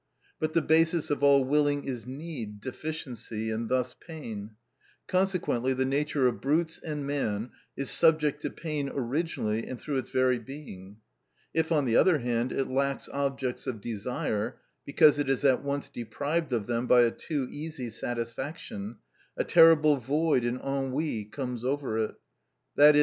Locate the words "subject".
7.91-8.41